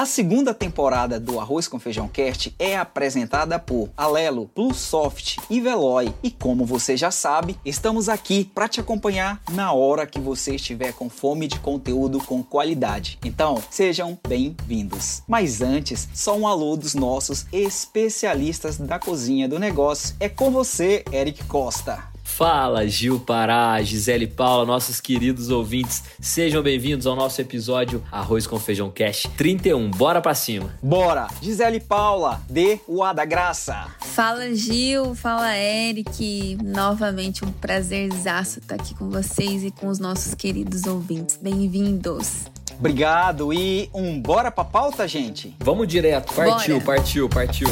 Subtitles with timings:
[0.00, 6.10] A segunda temporada do Arroz com Feijão Cast é apresentada por Alelo, Plusoft e Veloy.
[6.22, 10.94] E como você já sabe, estamos aqui para te acompanhar na hora que você estiver
[10.94, 13.18] com fome de conteúdo com qualidade.
[13.22, 15.22] Então, sejam bem-vindos.
[15.28, 20.16] Mas antes, só um alô dos nossos especialistas da cozinha do negócio.
[20.18, 22.09] É com você, Eric Costa.
[22.40, 26.02] Fala, Gil Pará, Gisele Paula, nossos queridos ouvintes.
[26.20, 29.90] Sejam bem-vindos ao nosso episódio Arroz com Feijão Cash 31.
[29.90, 30.72] Bora pra cima.
[30.82, 31.26] Bora!
[31.42, 33.88] Gisele Paula, dê o A da graça.
[34.00, 35.14] Fala, Gil.
[35.14, 36.56] Fala, Eric.
[36.64, 41.36] Novamente um prazerzaço estar aqui com vocês e com os nossos queridos ouvintes.
[41.42, 42.44] Bem-vindos.
[42.78, 45.54] Obrigado e um bora pra pauta, gente?
[45.60, 46.32] Vamos direto.
[46.32, 46.96] Partiu, Bora.
[46.96, 47.68] partiu, partiu.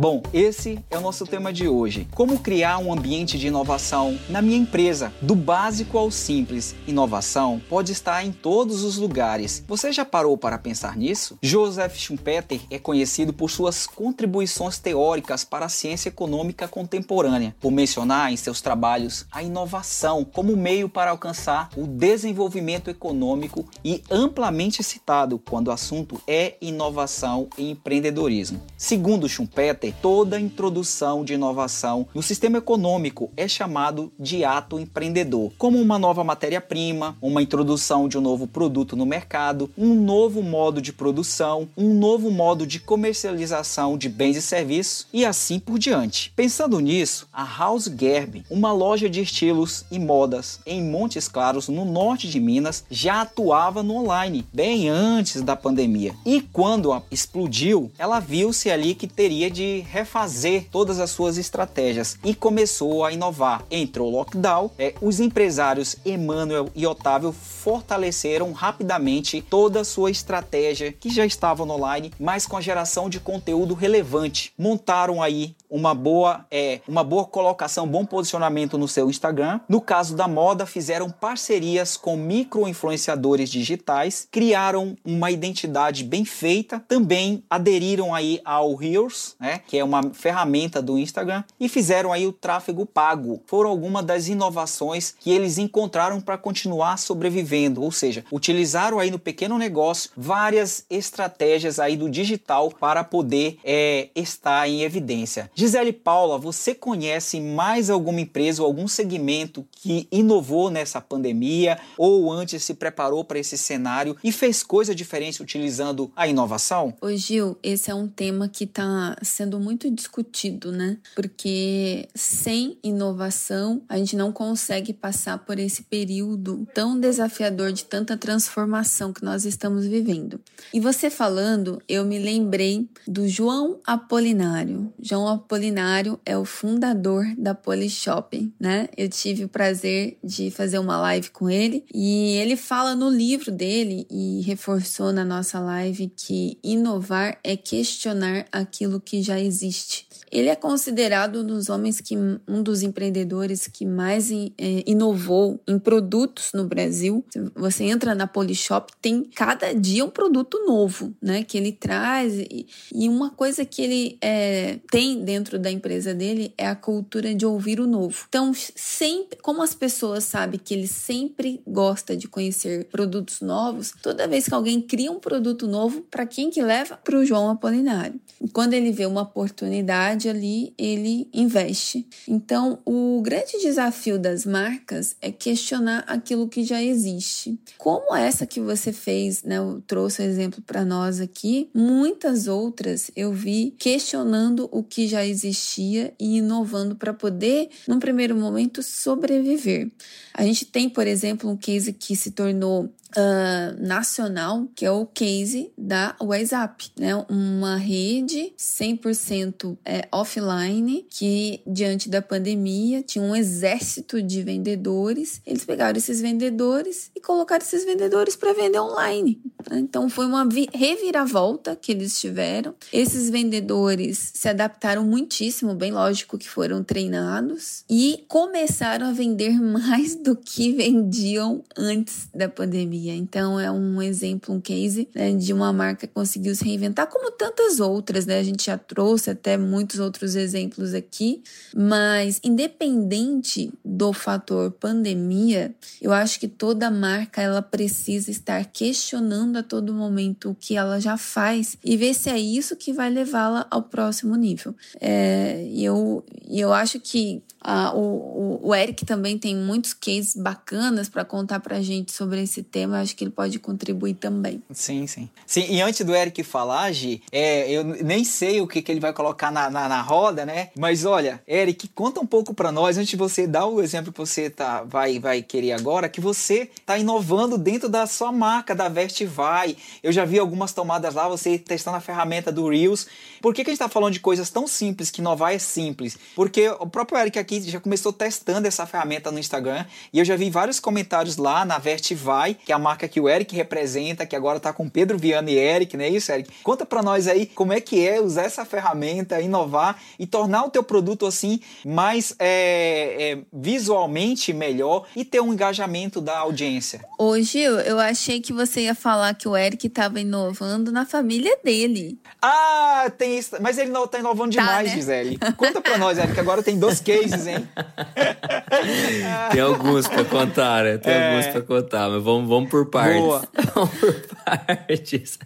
[0.00, 2.06] Bom, esse é o nosso tema de hoje.
[2.14, 6.76] Como criar um ambiente de inovação na minha empresa, do básico ao simples.
[6.86, 9.64] Inovação pode estar em todos os lugares.
[9.66, 11.36] Você já parou para pensar nisso?
[11.42, 18.32] Joseph Schumpeter é conhecido por suas contribuições teóricas para a ciência econômica contemporânea, por mencionar
[18.32, 25.40] em seus trabalhos a inovação como meio para alcançar o desenvolvimento econômico e amplamente citado
[25.40, 28.62] quando o assunto é inovação e empreendedorismo.
[28.76, 35.80] Segundo Schumpeter, toda introdução de inovação no sistema econômico é chamado de ato empreendedor, como
[35.80, 40.92] uma nova matéria-prima, uma introdução de um novo produto no mercado, um novo modo de
[40.92, 46.32] produção, um novo modo de comercialização de bens e serviços e assim por diante.
[46.36, 51.84] Pensando nisso, a House Gerb, uma loja de estilos e modas em Montes Claros, no
[51.84, 56.14] norte de Minas, já atuava no online bem antes da pandemia.
[56.24, 62.34] E quando explodiu, ela viu-se ali que teria de refazer todas as suas estratégias e
[62.34, 63.64] começou a inovar.
[63.70, 70.92] Entrou o lockdown, é, os empresários Emmanuel e Otávio fortaleceram rapidamente toda a sua estratégia
[70.92, 74.52] que já estava online, mas com a geração de conteúdo relevante.
[74.58, 79.60] Montaram aí uma boa, é, uma boa colocação, bom posicionamento no seu Instagram.
[79.68, 87.42] No caso da moda, fizeram parcerias com micro-influenciadores digitais, criaram uma identidade bem feita, também
[87.50, 92.32] aderiram aí ao Reels, né, que é uma ferramenta do Instagram, e fizeram aí o
[92.32, 93.42] tráfego pago.
[93.46, 99.18] Foram algumas das inovações que eles encontraram para continuar sobrevivendo, ou seja, utilizaram aí no
[99.18, 105.50] pequeno negócio várias estratégias aí do digital para poder é, estar em evidência.
[105.54, 112.32] Gisele Paula, você conhece mais alguma empresa ou algum segmento que inovou nessa pandemia ou
[112.32, 116.94] antes se preparou para esse cenário e fez coisa diferente utilizando a inovação?
[117.02, 120.98] Ô, Gil, esse é um tema que está sendo muito discutido, né?
[121.14, 128.16] Porque sem inovação a gente não consegue passar por esse período tão desafiador de tanta
[128.16, 130.40] transformação que nós estamos vivendo.
[130.72, 134.92] E você falando, eu me lembrei do João Apolinário.
[135.00, 138.88] João Apolinário é o fundador da Polishop, né?
[138.96, 143.50] Eu tive o prazer de fazer uma live com ele e ele fala no livro
[143.50, 150.06] dele e reforçou na nossa live que inovar é questionar aquilo que já existe.
[150.30, 154.46] Ele é considerado um dos homens que um dos empreendedores que mais é,
[154.86, 157.24] inovou em produtos no Brasil.
[157.54, 161.42] Você entra na Polishop, tem cada dia um produto novo, né?
[161.42, 166.52] Que ele traz e, e uma coisa que ele é, tem dentro da empresa dele
[166.58, 168.26] é a cultura de ouvir o novo.
[168.28, 174.28] Então, sempre, como as pessoas sabem que ele sempre gosta de conhecer produtos novos, toda
[174.28, 176.96] vez que alguém cria um produto novo, para quem que leva?
[176.96, 178.20] Para o João Apolinário.
[178.40, 182.06] E quando ele vê uma oportunidade ali, ele investe.
[182.26, 187.58] Então, o grande desafio das marcas é questionar aquilo que já existe.
[187.76, 189.58] Como essa que você fez, né?
[189.58, 195.24] Eu trouxe o exemplo para nós aqui, muitas outras eu vi questionando o que já
[195.24, 199.90] existia e inovando para poder, num primeiro momento, sobreviver.
[200.32, 205.06] A gente tem, por exemplo, um case que se tornou uh, nacional, que é o
[205.06, 207.14] case da WhatsApp, né?
[207.28, 215.40] Uma rede 100% é, offline que, diante da pandemia, tinha um exército de vendedores.
[215.46, 219.40] Eles pegaram esses vendedores e colocaram esses vendedores para vender online.
[219.70, 219.78] Né?
[219.78, 222.74] Então, foi uma reviravolta que eles tiveram.
[222.92, 230.14] Esses vendedores se adaptaram muitíssimo, bem lógico que foram treinados e começaram a vender mais
[230.14, 232.97] do que vendiam antes da pandemia.
[233.06, 237.30] Então é um exemplo, um case né, de uma marca que conseguiu se reinventar, como
[237.30, 238.38] tantas outras, né?
[238.38, 241.42] A gente já trouxe até muitos outros exemplos aqui,
[241.74, 249.62] mas independente do fator pandemia, eu acho que toda marca ela precisa estar questionando a
[249.62, 253.66] todo momento o que ela já faz e ver se é isso que vai levá-la
[253.70, 254.74] ao próximo nível.
[255.00, 261.22] É, eu, eu acho que ah, o, o, Eric também tem muitos cases bacanas para
[261.22, 262.98] contar para gente sobre esse tema.
[262.98, 264.62] Acho que ele pode contribuir também.
[264.72, 265.28] Sim, sim.
[265.46, 269.00] Sim, e antes do Eric falar, Gi, é, eu nem sei o que, que ele
[269.00, 270.70] vai colocar na, na, na roda, né?
[270.78, 274.18] Mas olha, Eric, conta um pouco para nós, antes de você dar o exemplo que
[274.18, 278.88] você tá, vai, vai querer agora, que você está inovando dentro da sua marca, da
[278.88, 279.76] Vestivai.
[280.02, 283.06] Eu já vi algumas tomadas lá, você testando a ferramenta do Reels.
[283.40, 286.18] Por que, que a gente está falando de coisas tão simples, que inovar é simples?
[286.34, 290.36] Porque o próprio Eric aqui já começou testando essa ferramenta no Instagram e eu já
[290.36, 294.36] vi vários comentários lá na Vertivai, que é a marca que o Eric representa, que
[294.36, 296.50] agora tá com Pedro Viana e Eric, não é isso, Eric?
[296.62, 300.70] Conta para nós aí como é que é usar essa ferramenta, inovar e tornar o
[300.70, 307.00] teu produto assim mais é, é, visualmente melhor e ter um engajamento da audiência.
[307.18, 312.18] Hoje eu achei que você ia falar que o Eric estava inovando na família dele.
[312.40, 314.94] Ah, tem isso, mas ele não tá inovando tá, demais, né?
[314.94, 315.38] Gisele.
[315.56, 317.68] Conta para nós, Eric, agora tem dois cases hein?
[319.52, 320.98] Tem alguns para contar, né?
[320.98, 321.30] Tem é.
[321.30, 323.20] alguns para contar, mas vamos, vamos por partes.
[323.20, 323.42] Boa.
[323.74, 324.14] vamos por
[324.44, 325.38] partes.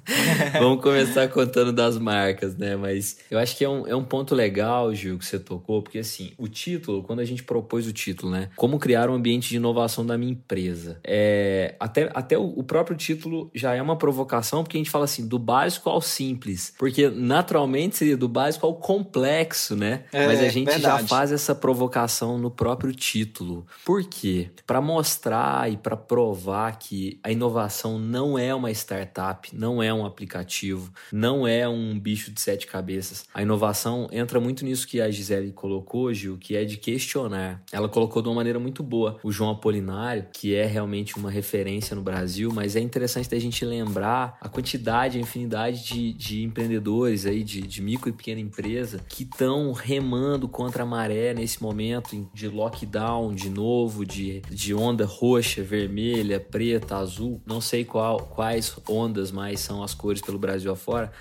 [0.53, 2.77] vamos começar contando das marcas, né?
[2.77, 5.99] Mas eu acho que é um, é um ponto legal, Gil, que você tocou, porque
[5.99, 8.49] assim, o título, quando a gente propôs o título, né?
[8.57, 10.99] Como criar um ambiente de inovação da minha empresa.
[11.05, 15.05] É, até até o, o próprio título já é uma provocação, porque a gente fala
[15.05, 16.75] assim, do básico ao simples.
[16.79, 20.05] Porque naturalmente seria do básico ao complexo, né?
[20.13, 21.03] É, Mas a gente verdade.
[21.03, 23.67] já faz essa provocação provocação no próprio título.
[23.85, 24.51] Por quê?
[24.67, 30.07] Para mostrar e para provar que a inovação não é uma startup, não é um
[30.07, 33.25] aplicativo, não é um bicho de sete cabeças.
[33.35, 37.63] A inovação entra muito nisso que a Gisele colocou, Gil, que é de questionar.
[37.73, 41.97] Ela colocou de uma maneira muito boa o João Apolinário, que é realmente uma referência
[41.97, 47.27] no Brasil, mas é interessante da gente lembrar a quantidade, a infinidade de, de empreendedores
[47.27, 52.29] aí, de, de micro e pequena empresa, que estão remando contra a maré nesse momento
[52.33, 58.75] de lockdown de novo, de, de onda roxa, vermelha, preta, azul, não sei qual, quais
[58.89, 61.13] ondas mais são as cores pelo Brasil afora,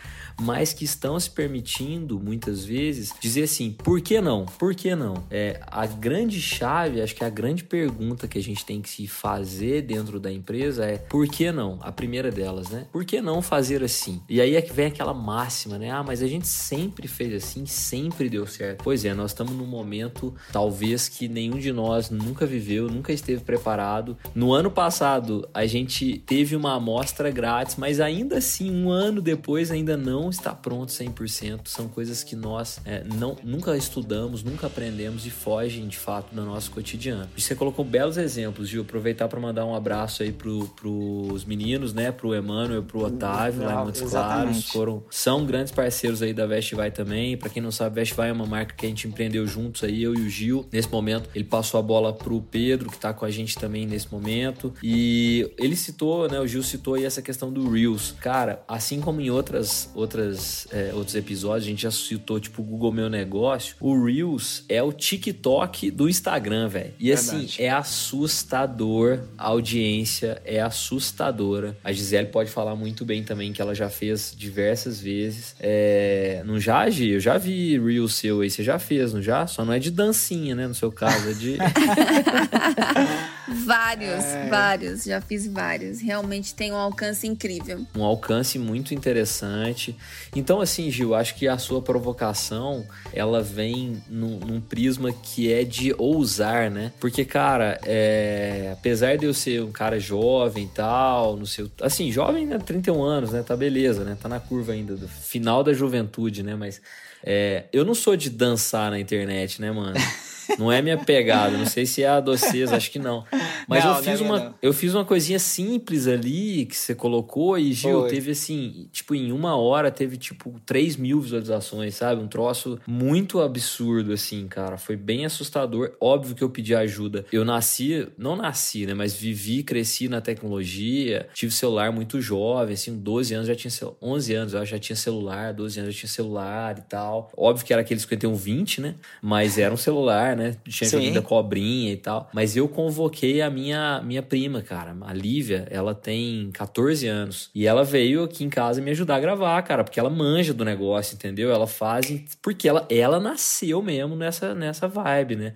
[0.41, 4.45] mas que estão se permitindo muitas vezes dizer assim: por que não?
[4.45, 5.23] Por que não?
[5.29, 9.07] É, a grande chave, acho que a grande pergunta que a gente tem que se
[9.07, 11.77] fazer dentro da empresa é: por que não?
[11.81, 12.87] A primeira delas, né?
[12.91, 14.21] Por que não fazer assim?
[14.27, 15.91] E aí é que vem aquela máxima, né?
[15.91, 18.83] Ah, mas a gente sempre fez assim, sempre deu certo.
[18.83, 23.43] Pois é, nós estamos num momento talvez que nenhum de nós nunca viveu, nunca esteve
[23.43, 24.17] preparado.
[24.33, 29.69] No ano passado, a gente teve uma amostra grátis, mas ainda assim, um ano depois,
[29.69, 31.61] ainda não está pronto 100%.
[31.65, 36.43] São coisas que nós é, não, nunca estudamos, nunca aprendemos e fogem de fato do
[36.43, 37.29] nosso cotidiano.
[37.37, 38.81] Você colocou belos exemplos, Gil.
[38.81, 42.11] Aproveitar para mandar um abraço aí pro, pros meninos, né?
[42.11, 44.67] Pro Emmanuel, pro Otávio, lá em Montes Claros.
[44.69, 47.37] Foram, são grandes parceiros aí da Vestivai também.
[47.37, 50.15] Para quem não sabe, Vestivai é uma marca que a gente empreendeu juntos aí, eu
[50.15, 50.65] e o Gil.
[50.71, 54.11] Nesse momento, ele passou a bola pro Pedro, que tá com a gente também nesse
[54.11, 54.73] momento.
[54.83, 56.39] E ele citou, né?
[56.39, 58.15] O Gil citou aí essa questão do Reels.
[58.19, 62.61] Cara, assim como em outras, outras outras, é, outros episódios, a gente já citou, tipo,
[62.61, 63.75] o Google Meu Negócio.
[63.79, 66.93] O Reels é o TikTok do Instagram, velho.
[66.99, 69.19] E assim, é assustador.
[69.37, 71.77] A audiência é assustadora.
[71.83, 75.55] A Gisele pode falar muito bem também, que ela já fez diversas vezes.
[75.59, 76.43] É...
[76.45, 77.11] Não já, Gi?
[77.11, 78.49] Eu já vi Reels seu aí.
[78.49, 79.47] Você já fez, não já?
[79.47, 80.67] Só não é de dancinha, né?
[80.67, 81.57] No seu caso, é de.
[83.65, 84.49] vários, é...
[84.49, 85.03] vários.
[85.03, 86.01] Já fiz vários.
[86.01, 87.85] Realmente tem um alcance incrível.
[87.95, 89.95] Um alcance muito interessante.
[90.35, 95.63] Então, assim, Gil, acho que a sua provocação ela vem num, num prisma que é
[95.63, 96.91] de ousar, né?
[96.99, 98.69] Porque, cara, é...
[98.73, 101.69] apesar de eu ser um cara jovem e tal, no seu.
[101.81, 102.57] Assim, jovem, né?
[102.57, 103.43] 31 anos, né?
[103.43, 104.17] Tá beleza, né?
[104.19, 106.55] Tá na curva ainda do final da juventude, né?
[106.55, 106.81] Mas
[107.23, 107.65] é...
[107.73, 109.95] eu não sou de dançar na internet, né, mano?
[110.57, 111.57] Não é minha pegada.
[111.57, 113.23] Não sei se é a docês, acho que não.
[113.67, 114.55] Mas não, eu, fiz uma, não.
[114.61, 118.09] eu fiz uma coisinha simples ali que você colocou e, Gil, Foi.
[118.09, 122.21] teve assim, tipo, em uma hora teve tipo 3 mil visualizações, sabe?
[122.21, 124.77] Um troço muito absurdo, assim, cara.
[124.77, 125.93] Foi bem assustador.
[125.99, 127.25] Óbvio que eu pedi ajuda.
[127.31, 128.93] Eu nasci, não nasci, né?
[128.93, 131.27] Mas vivi, cresci na tecnologia.
[131.33, 135.53] Tive celular muito jovem, assim, 12 anos já tinha, 11 anos eu já tinha celular,
[135.53, 137.31] 12 anos já tinha celular e tal.
[137.35, 138.95] Óbvio que era aquele 5120, né?
[139.21, 140.40] Mas era um celular, né?
[140.67, 142.29] Tinha joguinho da cobrinha e tal.
[142.33, 144.95] Mas eu convoquei a minha, minha prima, cara.
[145.01, 147.49] A Lívia, ela tem 14 anos.
[147.53, 149.83] E ela veio aqui em casa me ajudar a gravar, cara.
[149.83, 151.51] Porque ela manja do negócio, entendeu?
[151.51, 152.23] Ela faz...
[152.41, 155.53] Porque ela, ela nasceu mesmo nessa, nessa vibe, né?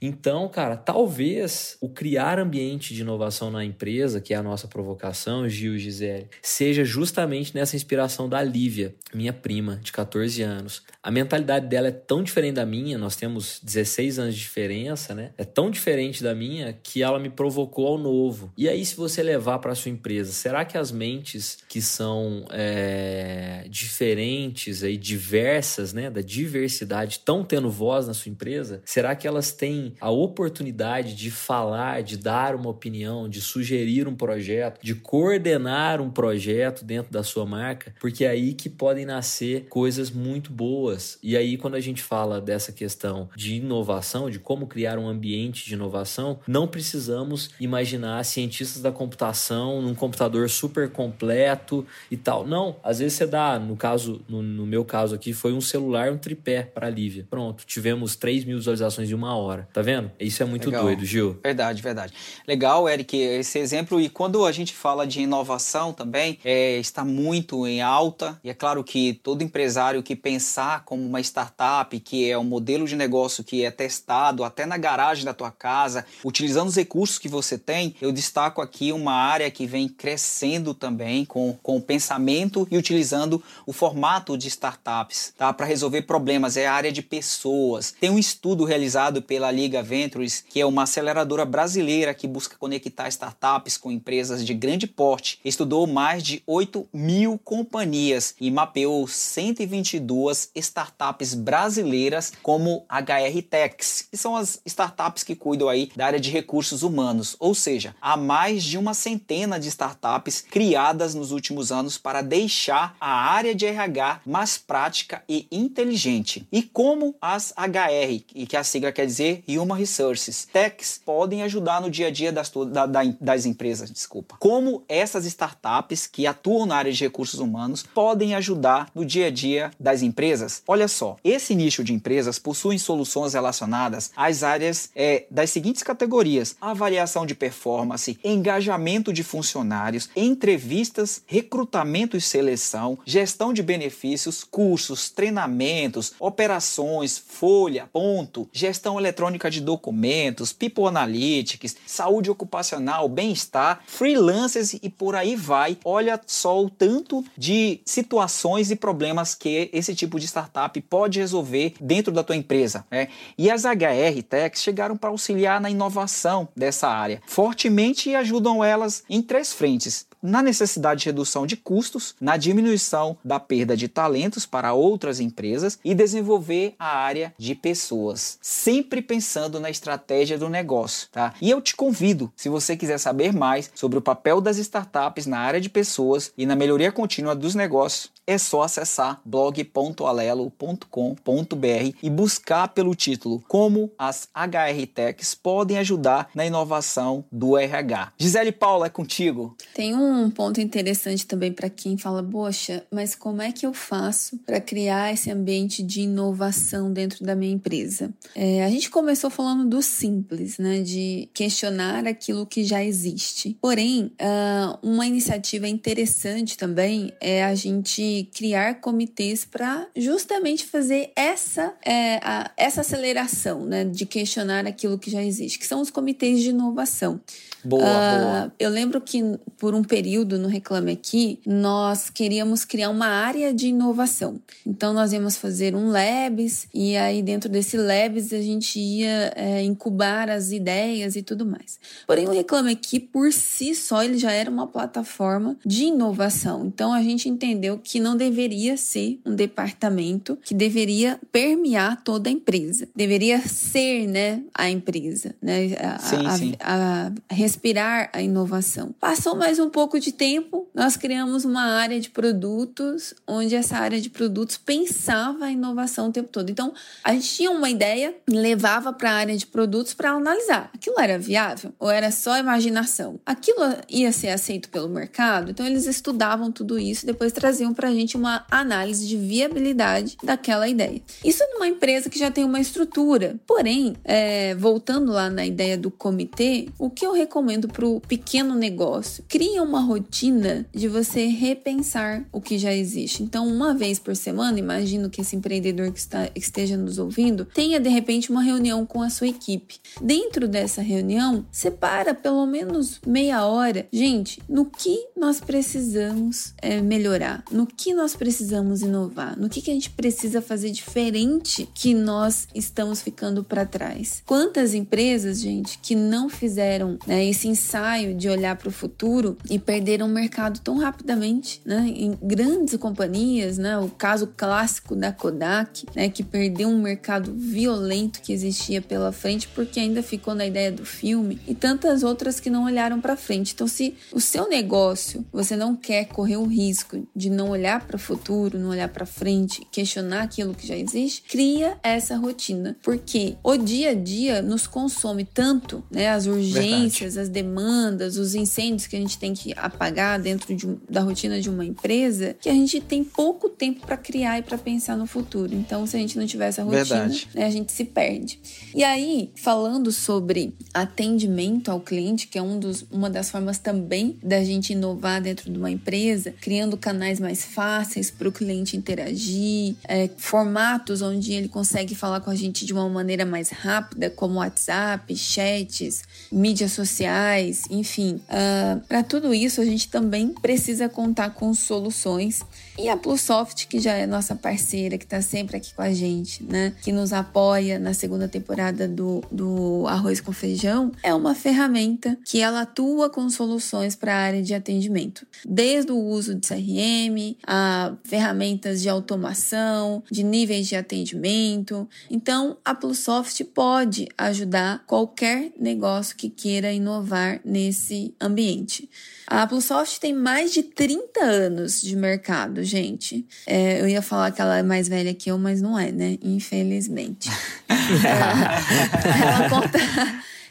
[0.00, 5.48] Então, cara, talvez o criar ambiente de inovação na empresa, que é a nossa provocação,
[5.48, 10.82] Gil e Gisele, seja justamente nessa inspiração da Lívia, minha prima de 14 anos.
[11.02, 15.32] A mentalidade dela é tão diferente da minha, nós temos 16 anos de diferença, né?
[15.38, 18.52] É tão diferente da minha que ela me provocou ao novo.
[18.56, 23.66] E aí, se você levar para sua empresa, será que as mentes que são é,
[23.68, 28.82] diferentes e diversas, né, da diversidade, estão tendo voz na sua empresa?
[28.84, 34.14] Será que elas têm a oportunidade de falar, de dar uma opinião, de sugerir um
[34.14, 39.66] projeto, de coordenar um projeto dentro da sua marca, porque é aí que podem nascer
[39.68, 41.18] coisas muito boas.
[41.22, 45.66] E aí, quando a gente fala dessa questão de inovação, de como criar um ambiente
[45.66, 52.46] de inovação, não precisamos imaginar cientistas da computação num computador super completo e tal.
[52.46, 56.12] Não, às vezes você dá, no caso, no, no meu caso aqui, foi um celular,
[56.12, 57.26] um tripé para a Lívia.
[57.28, 59.68] Pronto, tivemos 3 mil visualizações em uma hora.
[59.76, 60.10] Tá vendo?
[60.18, 60.84] Isso é muito Legal.
[60.84, 61.38] doido, Gil.
[61.42, 62.14] Verdade, verdade.
[62.48, 64.00] Legal, Eric, esse exemplo.
[64.00, 68.40] E quando a gente fala de inovação também, é, está muito em alta.
[68.42, 72.86] E é claro que todo empresário que pensar como uma startup, que é um modelo
[72.86, 77.28] de negócio que é testado até na garagem da tua casa, utilizando os recursos que
[77.28, 82.66] você tem, eu destaco aqui uma área que vem crescendo também com, com o pensamento
[82.70, 85.52] e utilizando o formato de startups, tá?
[85.52, 86.56] Para resolver problemas.
[86.56, 87.94] É a área de pessoas.
[88.00, 92.56] Tem um estudo realizado pela Liga Liga Ventures, que é uma aceleradora brasileira que busca
[92.56, 99.08] conectar startups com empresas de grande porte, estudou mais de 8 mil companhias e mapeou
[99.08, 106.20] 122 startups brasileiras como HR Techs, que são as startups que cuidam aí da área
[106.20, 107.34] de recursos humanos.
[107.40, 112.96] Ou seja, há mais de uma centena de startups criadas nos últimos anos para deixar
[113.00, 116.46] a área de RH mais prática e inteligente.
[116.52, 120.46] E como as HR, que a sigla quer dizer Human Resources.
[120.52, 122.86] Techs podem ajudar no dia a dia das, da,
[123.20, 124.36] das empresas, desculpa.
[124.38, 129.30] Como essas startups que atuam na área de recursos humanos podem ajudar no dia a
[129.30, 130.62] dia das empresas?
[130.66, 136.56] Olha só, esse nicho de empresas possui soluções relacionadas às áreas é, das seguintes categorias:
[136.60, 146.12] avaliação de performance, engajamento de funcionários, entrevistas, recrutamento e seleção, gestão de benefícios, cursos, treinamentos,
[146.18, 155.14] operações, folha, ponto, gestão eletrônica de documentos, People Analytics, saúde ocupacional, bem-estar, freelancers e por
[155.14, 155.78] aí vai.
[155.84, 161.74] Olha só o tanto de situações e problemas que esse tipo de startup pode resolver
[161.80, 162.84] dentro da tua empresa.
[162.90, 163.08] Né?
[163.36, 169.22] E as HR Techs chegaram para auxiliar na inovação dessa área, fortemente ajudam elas em
[169.22, 174.72] três frentes na necessidade de redução de custos, na diminuição da perda de talentos para
[174.72, 181.34] outras empresas e desenvolver a área de pessoas, sempre pensando na estratégia do negócio, tá?
[181.40, 185.38] E eu te convido, se você quiser saber mais sobre o papel das startups na
[185.38, 192.68] área de pessoas e na melhoria contínua dos negócios, é só acessar blog.alelo.com.br e buscar
[192.68, 198.12] pelo título Como as HR Techs podem ajudar na inovação do RH.
[198.18, 199.56] Gisele Paula, é contigo.
[199.74, 204.38] Tem um ponto interessante também para quem fala, poxa, mas como é que eu faço
[204.38, 208.12] para criar esse ambiente de inovação dentro da minha empresa?
[208.34, 213.56] É, a gente começou falando do simples, né, de questionar aquilo que já existe.
[213.60, 221.74] Porém, uh, uma iniciativa interessante também é a gente criar comitês para justamente fazer essa,
[221.84, 226.40] é, a, essa aceleração, né, de questionar aquilo que já existe, que são os comitês
[226.40, 227.20] de inovação.
[227.66, 228.52] Boa, uh, boa.
[228.58, 229.22] Eu lembro que
[229.58, 234.40] por um período no Reclame Aqui, nós queríamos criar uma área de inovação.
[234.64, 239.62] Então, nós íamos fazer um Labs, e aí dentro desse Labs a gente ia é,
[239.62, 241.78] incubar as ideias e tudo mais.
[242.06, 246.66] Porém, o Reclame Aqui, por si só, ele já era uma plataforma de inovação.
[246.66, 252.32] Então, a gente entendeu que não deveria ser um departamento que deveria permear toda a
[252.32, 252.88] empresa.
[252.94, 255.76] Deveria ser, né, a empresa, né?
[255.80, 256.54] A, sim, a, sim.
[256.60, 258.94] a, a respirar a inovação.
[259.00, 264.00] Passou mais um pouco de tempo, nós criamos uma área de produtos, onde essa área
[264.00, 266.48] de produtos pensava a inovação o tempo todo.
[266.48, 266.72] Então,
[267.02, 270.70] a gente tinha uma ideia, levava para a área de produtos para analisar.
[270.72, 273.18] Aquilo era viável ou era só imaginação?
[273.26, 275.50] Aquilo ia ser aceito pelo mercado?
[275.50, 280.68] Então, eles estudavam tudo isso e depois traziam para gente uma análise de viabilidade daquela
[280.68, 281.00] ideia.
[281.24, 283.36] Isso numa empresa que já tem uma estrutura.
[283.46, 288.54] Porém, é, voltando lá na ideia do comitê, o que eu recomendo para o pequeno
[288.54, 289.24] negócio?
[289.28, 293.22] Cria uma rotina de você repensar o que já existe.
[293.22, 297.80] Então, uma vez por semana, imagino que esse empreendedor que, está, esteja nos ouvindo tenha
[297.80, 299.76] de repente uma reunião com a sua equipe.
[300.00, 303.86] Dentro dessa reunião, separa pelo menos meia hora.
[303.92, 307.44] Gente, no que nós precisamos é, melhorar?
[307.50, 309.38] No que nós precisamos inovar?
[309.38, 314.22] No que, que a gente precisa fazer diferente que nós estamos ficando para trás?
[314.26, 319.58] Quantas empresas, gente, que não fizeram né, esse ensaio de olhar para o futuro e
[319.58, 321.92] perderam o mercado tão rapidamente, né?
[321.94, 323.78] Em grandes companhias, né?
[323.78, 326.08] O caso clássico da Kodak, né?
[326.08, 330.84] Que perdeu um mercado violento que existia pela frente porque ainda ficou na ideia do
[330.84, 333.52] filme e tantas outras que não olharam para frente.
[333.54, 337.96] Então, se o seu negócio você não quer correr o risco de não olhar para
[337.96, 343.36] o futuro, não olhar para frente, questionar aquilo que já existe, cria essa rotina, porque
[343.42, 346.08] o dia a dia nos consome tanto, né?
[346.08, 347.20] As urgências, Verdade.
[347.20, 351.50] as demandas, os incêndios que a gente tem que apagar dentro de, da rotina de
[351.50, 355.54] uma empresa, que a gente tem pouco tempo para criar e para pensar no futuro.
[355.54, 358.38] Então, se a gente não tiver essa rotina, né, a gente se perde.
[358.74, 364.18] E aí, falando sobre atendimento ao cliente, que é um dos, uma das formas também
[364.22, 369.76] da gente inovar dentro de uma empresa, criando canais mais fáceis para o cliente interagir,
[369.88, 374.34] é, formatos onde ele consegue falar com a gente de uma maneira mais rápida, como
[374.40, 378.16] WhatsApp, chats, mídias sociais, enfim.
[378.16, 382.42] Uh, ah, para tudo isso, a gente também precisa contar com soluções.
[382.78, 386.44] E a Plusoft, que já é nossa parceira, que está sempre aqui com a gente,
[386.44, 386.74] né?
[386.82, 392.42] Que nos apoia na segunda temporada do, do Arroz com Feijão, é uma ferramenta que
[392.42, 395.26] ela atua com soluções para a área de atendimento.
[395.42, 401.88] Desde o uso de CRM, a ferramentas de automação, de níveis de atendimento.
[402.10, 408.90] Então, a Plusoft pode ajudar qualquer negócio que queira inovar nesse ambiente.
[409.26, 413.26] A Plusoft tem mais de 30 anos de mercado, gente.
[413.46, 416.18] É, eu ia falar que ela é mais velha que eu, mas não é, né?
[416.22, 417.28] Infelizmente.
[417.68, 419.78] ela, ela conta.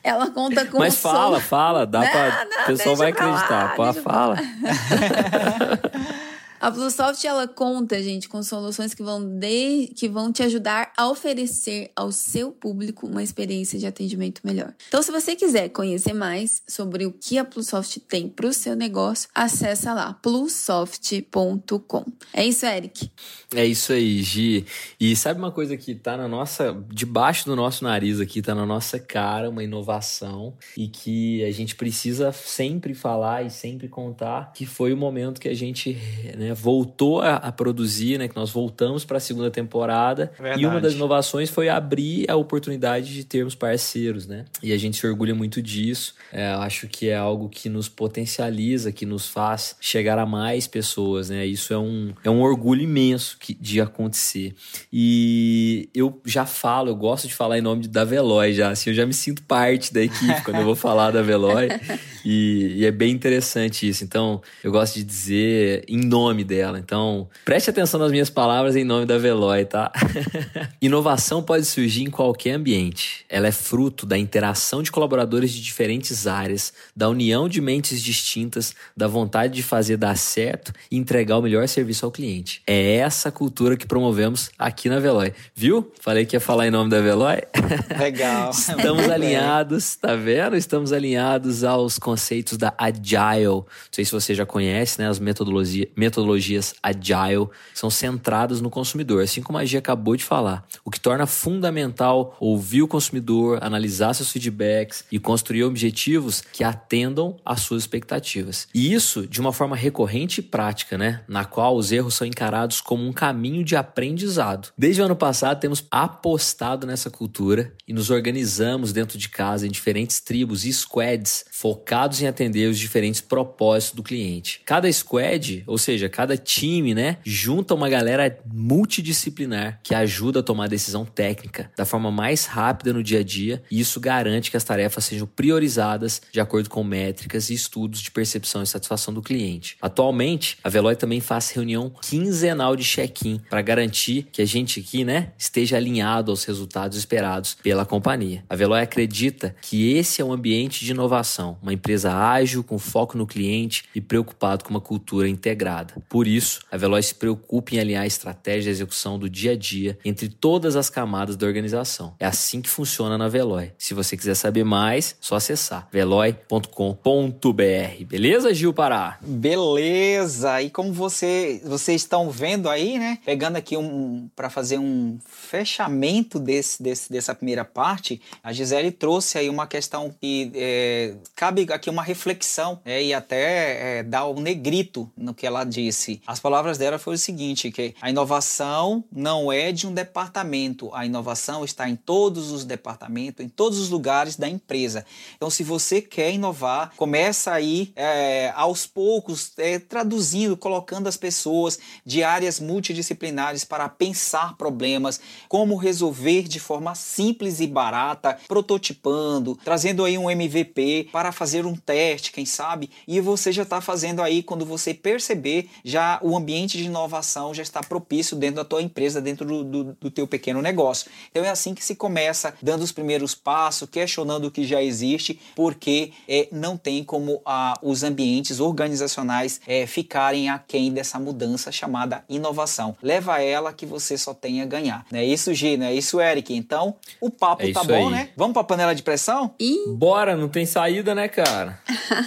[0.06, 1.48] Ela conta com Mas fala, som...
[1.48, 2.48] fala, dá não, pra.
[2.62, 3.76] o pessoal vai acreditar.
[3.76, 4.38] Lá, fala.
[6.60, 11.10] A Plusoft ela conta, gente, com soluções que vão, de, que vão te ajudar a
[11.10, 14.74] oferecer ao seu público uma experiência de atendimento melhor.
[14.88, 18.76] Então, se você quiser conhecer mais sobre o que a Plusoft tem para o seu
[18.76, 22.06] negócio, acessa lá plusoft.com.
[22.34, 23.12] É isso, Eric.
[23.54, 24.66] É isso aí, Gi.
[25.00, 28.66] E sabe uma coisa que tá na nossa, debaixo do nosso nariz aqui, tá na
[28.66, 34.66] nossa cara, uma inovação e que a gente precisa sempre falar e sempre contar que
[34.66, 35.98] foi o momento que a gente
[36.38, 40.32] né, né, voltou a, a, produzir, né, que nós voltamos para a segunda temporada.
[40.38, 40.62] Verdade.
[40.62, 44.46] E uma das inovações foi abrir a oportunidade de termos parceiros, né?
[44.62, 46.16] E a gente se orgulha muito disso.
[46.32, 51.30] É, acho que é algo que nos potencializa, que nos faz chegar a mais pessoas,
[51.30, 51.46] né?
[51.46, 54.54] Isso é um, é um orgulho imenso que, de acontecer.
[54.92, 58.96] E eu já falo, eu gosto de falar em nome da Veloy já, assim, eu
[58.96, 61.70] já me sinto parte da equipe quando eu vou falar da Veloy.
[62.26, 64.04] E, e é bem interessante isso.
[64.04, 66.80] Então, eu gosto de dizer em nome dela.
[66.80, 69.92] Então, preste atenção nas minhas palavras em nome da Veloy, tá?
[70.82, 73.24] Inovação pode surgir em qualquer ambiente.
[73.30, 78.74] Ela é fruto da interação de colaboradores de diferentes áreas, da união de mentes distintas,
[78.98, 82.64] da vontade de fazer dar certo e entregar o melhor serviço ao cliente.
[82.66, 85.32] É essa cultura que promovemos aqui na Veloy.
[85.54, 85.92] Viu?
[86.02, 87.44] Falei que ia falar em nome da Veloy.
[88.00, 88.50] Legal.
[88.50, 90.56] Estamos alinhados, tá vendo?
[90.56, 92.15] Estamos alinhados aos conceitos
[92.58, 93.46] da Agile.
[93.46, 95.08] Não sei se você já conhece, né?
[95.08, 100.66] As metodologia, metodologias agile são centradas no consumidor, assim como a Gia acabou de falar,
[100.84, 107.38] o que torna fundamental ouvir o consumidor, analisar seus feedbacks e construir objetivos que atendam
[107.46, 108.68] às suas expectativas.
[108.74, 111.22] E isso de uma forma recorrente e prática, né?
[111.28, 114.70] Na qual os erros são encarados como um caminho de aprendizado.
[114.78, 119.72] Desde o ano passado temos apostado nessa cultura e nos organizamos dentro de casa em
[119.72, 124.62] diferentes tribos e squads focados em atender os diferentes propósitos do cliente.
[124.66, 130.68] Cada squad, ou seja, cada time, né, junta uma galera multidisciplinar que ajuda a tomar
[130.68, 134.66] decisão técnica da forma mais rápida no dia a dia e isso garante que as
[134.66, 139.78] tarefas sejam priorizadas de acordo com métricas e estudos de percepção e satisfação do cliente.
[139.82, 145.06] Atualmente, a Veloy também faz reunião quinzenal de check-in para garantir que a gente aqui,
[145.06, 148.44] né, esteja alinhado aos resultados esperados pela companhia.
[148.50, 153.18] A Veloy acredita que esse é um ambiente de inovação, uma empresa ágil com foco
[153.18, 155.96] no cliente e preocupado com uma cultura integrada.
[156.10, 159.56] Por isso, a Veloy se preocupa em alinhar a estratégia de execução do dia a
[159.56, 162.16] dia entre todas as camadas da organização.
[162.20, 163.72] É assim que funciona na Veloy.
[163.78, 168.06] Se você quiser saber mais, só acessar veloy.com.br.
[168.08, 169.18] Beleza, Gil Pará?
[169.22, 170.62] Beleza.
[170.62, 173.20] E como você, vocês estão vendo aí, né?
[173.26, 179.38] Pegando aqui um para fazer um fechamento desse, desse, dessa primeira parte, a Gisele trouxe
[179.38, 184.40] aí uma questão que é, cabe aqui uma reflexão é, e até é, dar um
[184.40, 186.22] negrito no que ela disse.
[186.26, 191.06] As palavras dela foram o seguinte, que a inovação não é de um departamento, a
[191.06, 195.06] inovação está em todos os departamentos, em todos os lugares da empresa.
[195.36, 201.78] Então, se você quer inovar, começa aí é, aos poucos, é, traduzindo, colocando as pessoas
[202.06, 205.20] de áreas multidisciplinares para pensar problemas,
[205.50, 211.76] como resolver de forma simples e barata, prototipando, trazendo aí um MVP para fazer um
[211.76, 216.78] teste, quem sabe, e você já está fazendo aí, quando você perceber, já o ambiente
[216.78, 220.62] de inovação já está propício dentro da tua empresa, dentro do, do, do teu pequeno
[220.62, 221.10] negócio.
[221.32, 225.40] Então é assim que se começa, dando os primeiros passos, questionando o que já existe,
[225.56, 232.24] porque é, não tem como a, os ambientes organizacionais é, ficarem aquém dessa mudança chamada
[232.30, 232.96] inovação.
[233.02, 235.06] Leva ela que você só tem a ganhar.
[235.12, 235.78] Não é isso, Gi?
[235.78, 236.54] Não é isso, Eric?
[236.54, 238.12] Então, o papo é tá bom, aí.
[238.12, 238.30] né?
[238.36, 239.54] Vamos para a panela de pressão?
[239.60, 239.90] E...
[239.90, 241.80] Bora, não tem saída, né, cara?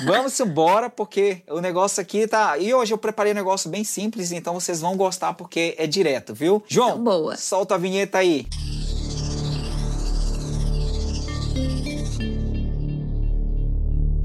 [0.04, 2.58] Vamos embora, porque o negócio aqui tá.
[2.58, 6.34] E hoje eu preparei um negócio bem simples, então vocês vão gostar porque é direto,
[6.34, 6.62] viu?
[6.66, 7.36] João, então, boa.
[7.36, 8.46] solta a vinheta aí.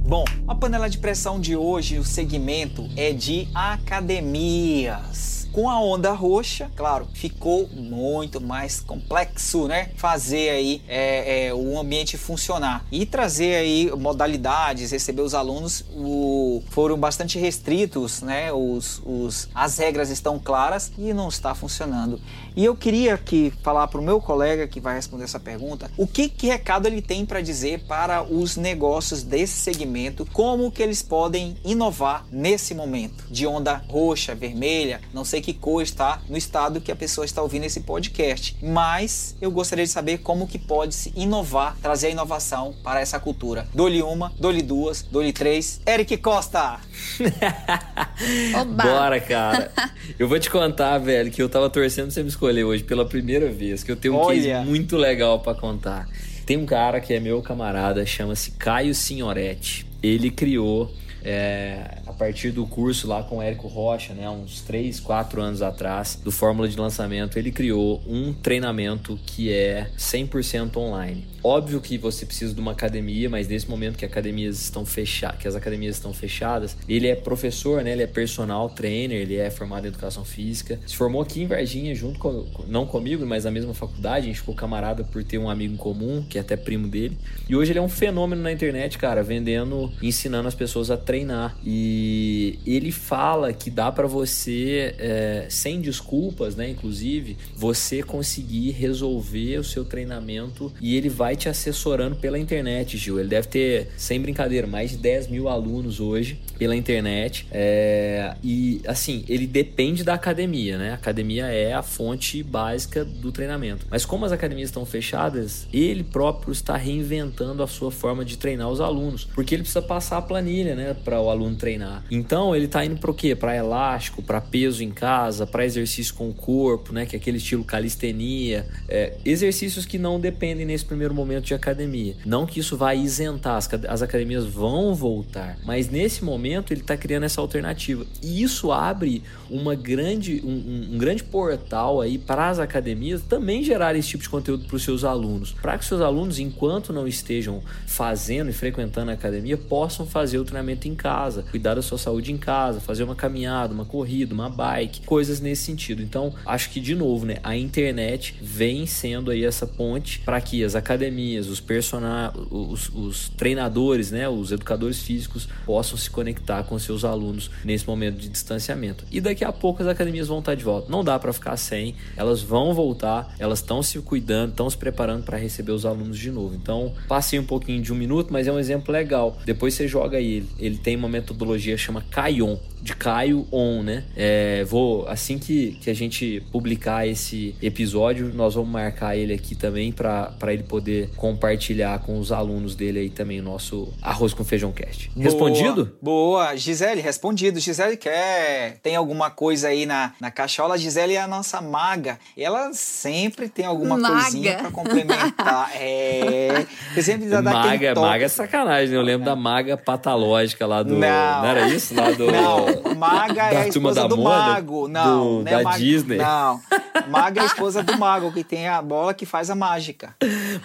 [0.06, 5.43] Bom, a panela de pressão de hoje, o segmento é de academias.
[5.54, 9.92] Com a onda roxa, claro, ficou muito mais complexo, né?
[9.98, 16.64] Fazer aí é, é, o ambiente funcionar e trazer aí modalidades, receber os alunos, o,
[16.72, 18.52] foram bastante restritos, né?
[18.52, 22.20] Os, os, as regras estão claras e não está funcionando.
[22.56, 26.06] E eu queria aqui falar para o meu colega que vai responder essa pergunta, o
[26.06, 31.02] que, que recado ele tem para dizer para os negócios desse segmento, como que eles
[31.02, 36.82] podem inovar nesse momento de onda roxa, vermelha, não sei que cor está no estado
[36.82, 38.56] que a pessoa está ouvindo esse podcast.
[38.62, 43.20] Mas eu gostaria de saber como que pode se inovar, trazer a inovação para essa
[43.20, 43.68] cultura.
[43.74, 45.82] Dole uma, dole duas, dole três.
[45.88, 46.80] Eric Costa!
[48.76, 49.72] Bora, cara.
[50.20, 53.06] Eu vou te contar, velho, que eu tava torcendo pra você me escolher hoje pela
[53.06, 54.58] primeira vez, que eu tenho um Olha.
[54.58, 56.10] case muito legal para contar.
[56.46, 59.86] Tem um cara que é meu camarada, chama-se Caio Signoretti.
[60.02, 60.92] Ele criou
[61.24, 65.62] é, a partir do curso lá com o Érico Rocha, né, uns 3, 4 anos
[65.62, 71.26] atrás, do Fórmula de Lançamento, ele criou um treinamento que é 100% online.
[71.44, 75.48] Óbvio que você precisa de uma academia, mas nesse momento que academias estão fechadas, que
[75.48, 77.92] as academias estão fechadas, ele é professor, né?
[77.92, 80.80] Ele é personal trainer, ele é formado em educação física.
[80.88, 84.40] Se formou aqui em Varginha junto com não comigo, mas na mesma faculdade, a gente
[84.40, 87.18] ficou camarada por ter um amigo em comum, que é até primo dele.
[87.50, 91.58] E hoje ele é um fenômeno na internet, cara, vendendo, ensinando as pessoas a treinar.
[91.66, 96.70] E ele fala que dá para você, é, sem desculpas, né?
[96.70, 103.20] Inclusive, você conseguir resolver o seu treinamento e ele vai te assessorando pela internet, Gil.
[103.20, 107.48] Ele deve ter, sem brincadeira, mais de 10 mil alunos hoje pela internet.
[107.52, 110.92] É, e assim, ele depende da academia, né?
[110.92, 113.86] A academia é a fonte básica do treinamento.
[113.90, 118.70] Mas como as academias estão fechadas, ele próprio está reinventando a sua forma de treinar
[118.70, 119.26] os alunos.
[119.26, 120.94] Porque ele precisa passar a planilha, né?
[121.04, 122.04] para o aluno treinar.
[122.10, 123.36] Então ele está indo para o quê?
[123.36, 127.06] Para elástico, para peso em casa, para exercício com o corpo, né?
[127.06, 132.16] Que é aquele estilo calistenia, é, exercícios que não dependem nesse primeiro momento de academia.
[132.26, 136.96] Não que isso vai isentar, as, as academias vão voltar, mas nesse momento ele está
[136.96, 142.60] criando essa alternativa e isso abre uma grande, um, um grande portal aí para as
[142.60, 146.40] academias também gerarem esse tipo de conteúdo para os seus alunos, para que seus alunos,
[146.40, 151.76] enquanto não estejam fazendo e frequentando a academia, possam fazer o treinamento em casa, cuidar
[151.76, 156.02] da sua saúde em casa, fazer uma caminhada, uma corrida, uma bike, coisas nesse sentido.
[156.02, 160.64] Então, acho que de novo, né, a internet vem sendo aí essa ponte para que
[160.64, 161.13] as academias,
[161.50, 167.50] os personagens, os, os treinadores, né, os educadores físicos possam se conectar com seus alunos
[167.64, 169.06] nesse momento de distanciamento.
[169.12, 170.92] E daqui a pouco as academias vão estar de volta.
[170.92, 175.24] Não dá para ficar sem, elas vão voltar, elas estão se cuidando, estão se preparando
[175.24, 176.56] para receber os alunos de novo.
[176.56, 179.38] Então, passei um pouquinho de um minuto, mas é um exemplo legal.
[179.46, 184.04] Depois você joga aí, ele tem uma metodologia chama Kaion de Caio On, né?
[184.16, 189.56] É, vou, assim que, que a gente publicar esse episódio, nós vamos marcar ele aqui
[189.56, 194.44] também para ele poder compartilhar com os alunos dele aí também o nosso Arroz com
[194.44, 195.10] Feijão Cast.
[195.10, 195.98] Boa, respondido?
[196.02, 197.60] Boa, Gisele, respondido.
[197.60, 200.78] Gisele quer, tem alguma coisa aí na, na cachola?
[200.78, 202.20] Gisele é a nossa maga.
[202.38, 204.22] Ela sempre tem alguma maga.
[204.22, 205.72] coisinha para complementar.
[205.76, 206.66] é,
[207.02, 208.98] sempre dá maga, maga é sacanagem, né?
[208.98, 210.96] Eu lembro da maga patológica lá do...
[210.96, 211.94] Não, não era isso?
[211.96, 212.32] Lá do...
[212.32, 212.96] Não.
[212.96, 214.88] Maga é a esposa do mago.
[214.88, 216.18] Não, do, não é da Disney.
[216.18, 216.62] Não.
[217.08, 220.16] Maga é a esposa do mago, que tem a bola que faz a mágica.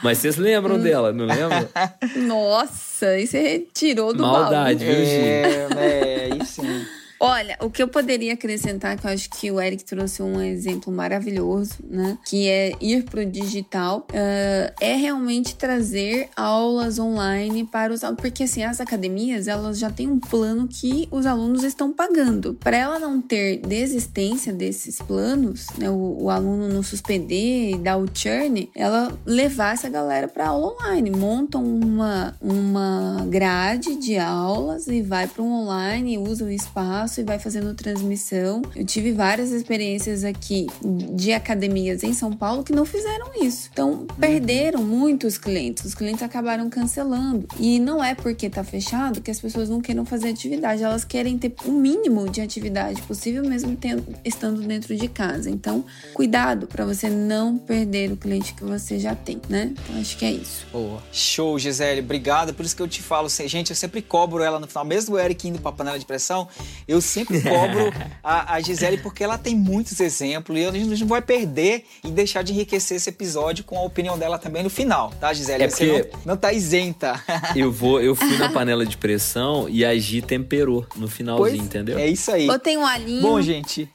[0.03, 0.81] Mas vocês lembram hum.
[0.81, 1.69] dela, não lembram?
[2.27, 4.95] Nossa, isso você retirou do Maldade, baú.
[4.95, 5.11] viu, Gi?
[5.11, 6.98] É, é, isso sim.
[7.21, 10.93] Olha, o que eu poderia acrescentar, que eu acho que o Eric trouxe um exemplo
[10.93, 12.17] maravilhoso, né?
[12.25, 18.23] Que é ir para o digital, uh, é realmente trazer aulas online para os alunos.
[18.23, 22.55] Porque, assim, as academias, elas já têm um plano que os alunos estão pagando.
[22.55, 25.91] Para ela não ter desistência desses planos, né?
[25.91, 30.75] O, o aluno não suspender e dar o churn, ela levar essa galera para aula
[30.75, 31.11] online.
[31.11, 37.23] Montam uma, uma grade de aulas e vai para um online, usa o espaço e
[37.23, 38.63] vai fazendo transmissão.
[38.75, 40.67] Eu tive várias experiências aqui
[41.15, 43.69] de academias em São Paulo que não fizeram isso.
[43.73, 45.85] Então, perderam muitos clientes.
[45.85, 47.47] Os clientes acabaram cancelando.
[47.59, 50.83] E não é porque tá fechado que as pessoas não queiram fazer atividade.
[50.83, 55.49] Elas querem ter o mínimo de atividade possível, mesmo tendo, estando dentro de casa.
[55.49, 59.73] Então, cuidado para você não perder o cliente que você já tem, né?
[59.73, 60.67] Então, acho que é isso.
[60.73, 61.03] Boa.
[61.13, 62.01] Show, Gisele.
[62.01, 62.53] Obrigado.
[62.53, 64.85] Por isso que eu te falo, gente, eu sempre cobro ela no final.
[64.85, 66.49] Mesmo o Eric indo pra panela de pressão,
[66.87, 71.01] eu eu sempre cobro a, a, Gisele porque ela tem muitos exemplos e a gente
[71.01, 74.71] não vai perder e deixar de enriquecer esse episódio com a opinião dela também no
[74.71, 75.65] final, tá, Gisele?
[75.65, 77.23] É porque não, não tá isenta.
[77.55, 81.55] Eu vou, eu fui na panela de pressão e a Gi temperou no finalzinho, pois
[81.55, 81.99] entendeu?
[81.99, 82.47] É isso aí.
[82.47, 83.23] Botei um alinho.
[83.23, 83.89] Bom, gente.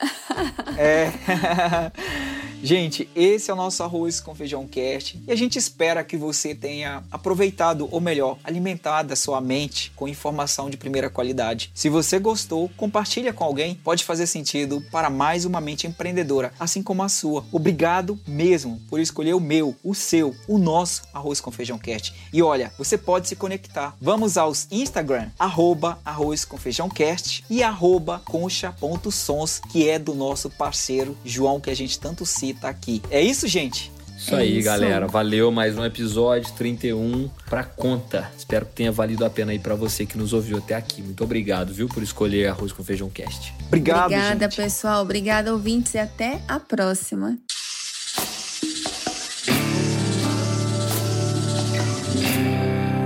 [0.77, 1.11] é.
[2.63, 6.55] Gente, esse é o nosso arroz com feijão cast e a gente espera que você
[6.55, 11.69] tenha aproveitado, ou melhor, alimentado a sua mente com informação de primeira qualidade.
[11.73, 16.83] Se você gostou, compartilha com alguém, pode fazer sentido para mais uma mente empreendedora, assim
[16.83, 17.43] como a sua.
[17.51, 22.13] Obrigado mesmo por escolher o meu, o seu, o nosso arroz com feijão cast.
[22.31, 23.97] E olha, você pode se conectar.
[23.99, 30.51] Vamos aos Instagram, arroba arroz com feijão cast e arroba concha.sons, que é do nosso
[30.51, 33.01] parceiro João, que a gente tanto cita aqui.
[33.09, 33.91] É isso, gente?
[34.17, 34.65] Isso é aí, isso.
[34.65, 35.07] galera.
[35.07, 38.31] Valeu mais um episódio 31 pra conta.
[38.37, 41.01] Espero que tenha valido a pena aí para você que nos ouviu até aqui.
[41.01, 43.53] Muito obrigado, viu, por escolher Arroz com Feijão Cast.
[43.67, 44.55] Obrigado, Obrigada, gente.
[44.55, 45.01] pessoal.
[45.01, 47.37] Obrigada, ouvintes, e até a próxima.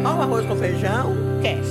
[0.05, 1.66] Arroz com feijão, cast.